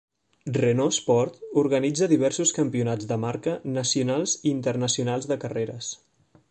Renault 0.55 0.95
Sport 0.95 1.37
organitza 1.63 2.09
diversos 2.13 2.55
campionats 2.61 3.11
de 3.13 3.19
marca 3.27 3.55
nacionals 3.77 4.35
i 4.43 4.51
internacionals 4.57 5.31
de 5.33 5.41
carreres. 5.45 5.97